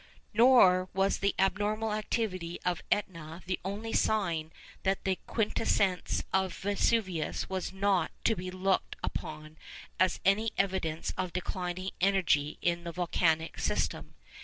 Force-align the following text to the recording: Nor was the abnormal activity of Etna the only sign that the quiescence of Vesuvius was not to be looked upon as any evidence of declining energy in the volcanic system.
Nor 0.33 0.89
was 0.95 1.19
the 1.19 1.35
abnormal 1.37 1.93
activity 1.93 2.57
of 2.65 2.81
Etna 2.89 3.43
the 3.45 3.59
only 3.63 3.93
sign 3.93 4.51
that 4.81 5.03
the 5.05 5.19
quiescence 5.27 6.23
of 6.33 6.55
Vesuvius 6.57 7.47
was 7.51 7.71
not 7.71 8.09
to 8.23 8.35
be 8.35 8.49
looked 8.49 8.95
upon 9.03 9.57
as 9.99 10.19
any 10.25 10.53
evidence 10.57 11.13
of 11.19 11.33
declining 11.33 11.91
energy 12.01 12.57
in 12.63 12.83
the 12.83 12.91
volcanic 12.91 13.59
system. 13.59 14.15